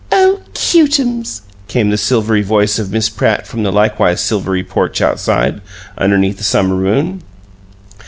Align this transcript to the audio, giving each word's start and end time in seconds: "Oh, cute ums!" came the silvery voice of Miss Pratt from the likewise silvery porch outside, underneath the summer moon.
"Oh, 0.11 0.39
cute 0.55 0.99
ums!" 0.99 1.43
came 1.67 1.91
the 1.91 1.95
silvery 1.97 2.41
voice 2.41 2.79
of 2.79 2.91
Miss 2.91 3.07
Pratt 3.07 3.45
from 3.45 3.61
the 3.61 3.71
likewise 3.71 4.19
silvery 4.19 4.63
porch 4.63 4.99
outside, 4.99 5.61
underneath 5.95 6.39
the 6.39 6.43
summer 6.43 6.75
moon. 6.75 7.21